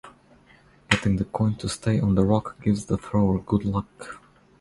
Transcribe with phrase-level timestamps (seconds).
[0.89, 4.19] Getting the coin to stay on the rock gives the thrower 'good luck'.